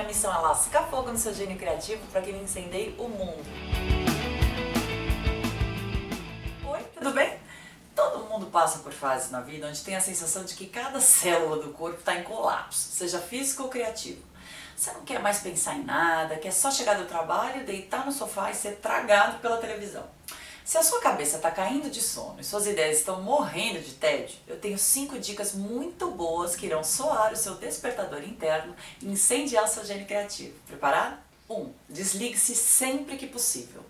[0.00, 3.44] minha missão é lascar fogo no seu gênio criativo para que ele incendeie o mundo.
[6.66, 7.38] Oi, tudo bem?
[7.94, 11.62] Todo mundo passa por fases na vida onde tem a sensação de que cada célula
[11.62, 14.22] do corpo está em colapso, seja físico ou criativo.
[14.74, 18.50] Você não quer mais pensar em nada, quer só chegar do trabalho, deitar no sofá
[18.50, 20.08] e ser tragado pela televisão.
[20.70, 24.38] Se a sua cabeça está caindo de sono e suas ideias estão morrendo de tédio,
[24.46, 29.66] eu tenho cinco dicas muito boas que irão soar o seu despertador interno e incendiar
[29.66, 30.54] seu gênio criativo.
[30.68, 31.18] Preparado?
[31.48, 31.54] 1.
[31.56, 33.84] Um, desligue-se sempre que possível.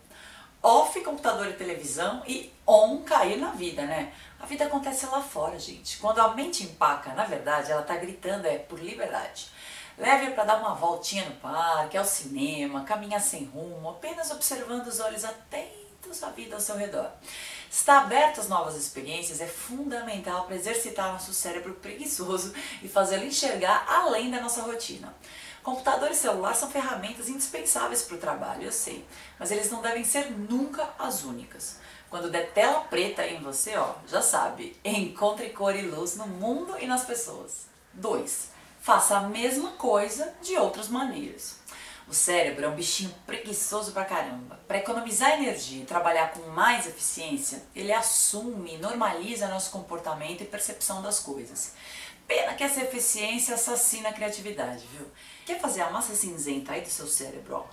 [0.63, 4.15] Off computador e televisão e on cair na vida, né?
[4.39, 5.99] A vida acontece lá fora, gente.
[5.99, 9.49] Quando a mente empaca, na verdade, ela está gritando é por liberdade.
[9.99, 14.99] Leve para dar uma voltinha no parque, ao cinema, caminhar sem rumo, apenas observando os
[14.99, 15.27] olhos
[16.23, 17.11] a vida ao seu redor.
[17.71, 22.53] Estar aberto às novas experiências é fundamental para exercitar nosso cérebro preguiçoso
[22.83, 25.15] e fazê-lo enxergar além da nossa rotina.
[25.63, 29.05] Computador e celular são ferramentas indispensáveis para o trabalho, eu sei,
[29.39, 31.77] mas eles não devem ser nunca as únicas.
[32.09, 36.77] Quando der tela preta em você, ó, já sabe, encontre cor e luz no mundo
[36.81, 37.67] e nas pessoas.
[37.95, 38.49] 2.
[38.81, 41.57] Faça a mesma coisa de outras maneiras.
[42.09, 44.59] O cérebro é um bichinho preguiçoso pra caramba.
[44.67, 50.47] Para economizar energia e trabalhar com mais eficiência, ele assume e normaliza nosso comportamento e
[50.47, 51.75] percepção das coisas.
[52.27, 55.07] Pena que essa eficiência assassina a criatividade, viu?
[55.45, 57.65] Quer fazer a massa cinzenta aí do seu cérebro, ó,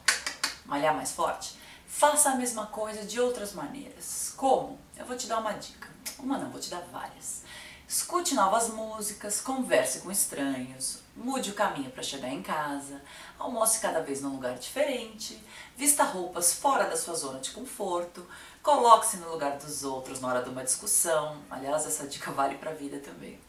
[0.65, 1.55] malhar mais forte?
[1.87, 4.33] Faça a mesma coisa de outras maneiras.
[4.35, 4.79] Como?
[4.95, 5.87] Eu vou te dar uma dica.
[6.19, 7.43] Uma não, vou te dar várias.
[7.89, 13.01] Escute novas músicas, converse com estranhos, mude o caminho para chegar em casa,
[13.39, 15.41] almoce cada vez num lugar diferente,
[15.77, 18.27] vista roupas fora da sua zona de conforto,
[18.61, 21.37] coloque-se no lugar dos outros na hora de uma discussão.
[21.49, 23.39] Aliás, essa dica vale para a vida também.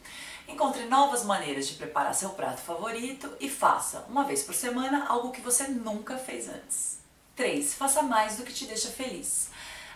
[0.46, 5.32] Encontre novas maneiras de preparar seu prato favorito e faça, uma vez por semana, algo
[5.32, 6.98] que você nunca fez antes.
[7.34, 7.74] 3.
[7.74, 9.48] Faça mais do que te deixa feliz.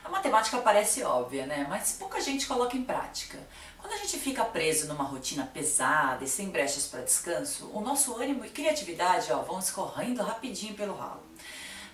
[0.05, 1.65] A matemática parece óbvia, né?
[1.69, 3.39] Mas pouca gente coloca em prática.
[3.79, 8.17] Quando a gente fica preso numa rotina pesada e sem brechas para descanso, o nosso
[8.17, 11.23] ânimo e criatividade ó, vão escorrendo rapidinho pelo ralo.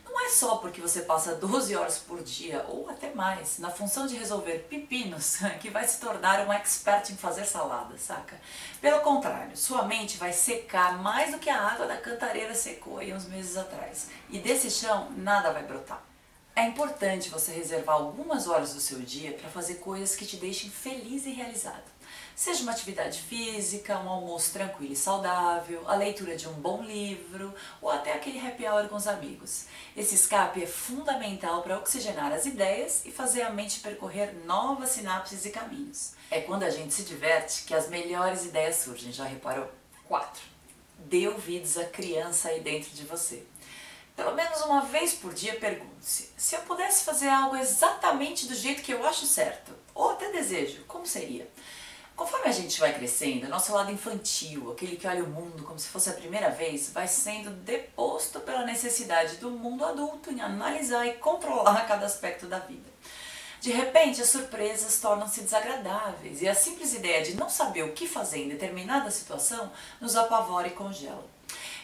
[0.05, 4.07] Não é só porque você passa 12 horas por dia, ou até mais, na função
[4.07, 8.41] de resolver pepinos, que vai se tornar um expert em fazer salada, saca?
[8.81, 13.13] Pelo contrário, sua mente vai secar mais do que a água da cantareira secou aí
[13.13, 14.09] uns meses atrás.
[14.31, 16.03] E desse chão, nada vai brotar.
[16.59, 20.69] É importante você reservar algumas horas do seu dia para fazer coisas que te deixem
[20.69, 21.85] feliz e realizado.
[22.35, 27.55] Seja uma atividade física, um almoço tranquilo e saudável, a leitura de um bom livro
[27.81, 29.67] ou até aquele happy hour com os amigos.
[29.97, 35.45] Esse escape é fundamental para oxigenar as ideias e fazer a mente percorrer novas sinapses
[35.45, 36.15] e caminhos.
[36.29, 39.71] É quando a gente se diverte que as melhores ideias surgem, já reparou?
[40.09, 40.43] 4.
[40.99, 43.47] Dê ouvidos à criança aí dentro de você.
[44.19, 48.83] Pelo menos uma vez por dia pergunte-se: se eu pudesse fazer algo exatamente do jeito
[48.83, 51.49] que eu acho certo, ou até desejo, como seria?
[52.17, 55.87] Conforme a gente vai crescendo, nosso lado infantil, aquele que olha o mundo como se
[55.87, 61.13] fosse a primeira vez, vai sendo deposto pela necessidade do mundo adulto em analisar e
[61.13, 62.91] controlar cada aspecto da vida.
[63.61, 68.09] De repente, as surpresas tornam-se desagradáveis e a simples ideia de não saber o que
[68.09, 71.38] fazer em determinada situação nos apavora e congela.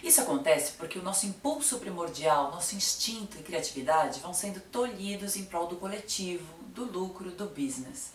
[0.04, 5.46] Isso acontece porque o nosso impulso primordial, nosso instinto e criatividade vão sendo tolhidos em
[5.46, 8.12] prol do coletivo, do lucro, do business.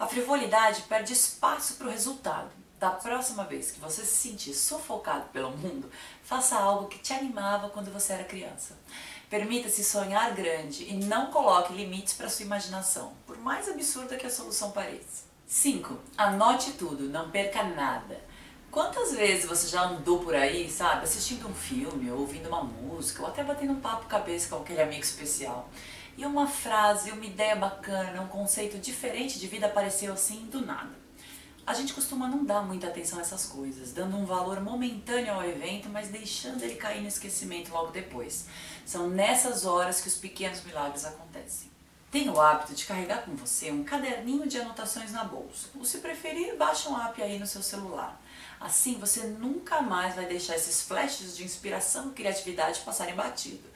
[0.00, 2.48] A frivolidade perde espaço para o resultado.
[2.80, 5.90] Da próxima vez que você se sentir sufocado pelo mundo,
[6.22, 8.74] faça algo que te animava quando você era criança.
[9.28, 14.30] Permita-se sonhar grande e não coloque limites para sua imaginação, por mais absurda que a
[14.30, 15.24] solução pareça.
[15.46, 15.98] 5.
[16.16, 18.24] Anote tudo, não perca nada.
[18.70, 23.22] Quantas vezes você já andou por aí, sabe, assistindo um filme, ou ouvindo uma música,
[23.22, 25.68] ou até batendo um papo cabeça com aquele amigo especial,
[26.16, 31.06] e uma frase, uma ideia bacana, um conceito diferente de vida apareceu assim do nada.
[31.66, 35.44] A gente costuma não dar muita atenção a essas coisas, dando um valor momentâneo ao
[35.44, 38.46] evento, mas deixando ele cair no esquecimento logo depois.
[38.84, 41.75] São nessas horas que os pequenos milagres acontecem.
[42.16, 45.98] Tenha o hábito de carregar com você um caderninho de anotações na bolsa, ou se
[45.98, 48.18] preferir, baixe um app aí no seu celular.
[48.58, 53.68] Assim, você nunca mais vai deixar esses flashes de inspiração e criatividade passarem batido.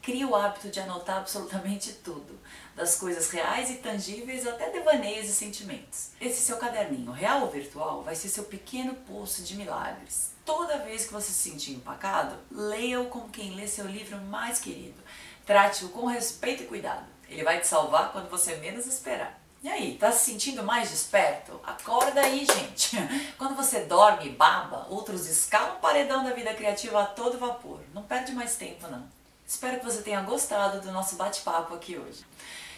[0.00, 2.38] Crie o hábito de anotar absolutamente tudo,
[2.76, 6.10] das coisas reais e tangíveis até devaneios e sentimentos.
[6.20, 10.30] Esse seu caderninho, real ou virtual, vai ser seu pequeno poço de milagres.
[10.44, 15.02] Toda vez que você se sentir empacado, leia-o como quem lê seu livro mais querido.
[15.44, 17.17] Trate-o com respeito e cuidado.
[17.28, 19.38] Ele vai te salvar quando você menos esperar.
[19.60, 21.60] E aí, tá se sentindo mais desperto?
[21.64, 22.96] Acorda aí, gente.
[23.36, 27.80] Quando você dorme e baba, outros escalam o paredão da vida criativa a todo vapor.
[27.92, 29.04] Não perde mais tempo, não.
[29.44, 32.24] Espero que você tenha gostado do nosso bate-papo aqui hoje.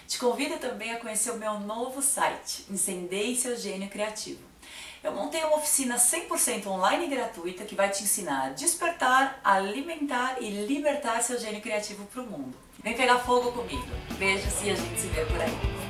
[0.08, 4.42] Te convido também a conhecer o meu novo site, Incendeie Seu Gênio Criativo.
[5.02, 10.50] Eu montei uma oficina 100% online gratuita que vai te ensinar a despertar, alimentar e
[10.66, 12.54] libertar seu gênio criativo para o mundo.
[12.82, 13.88] Vem pegar fogo comigo.
[14.18, 15.89] Beijos e a gente se vê por aí.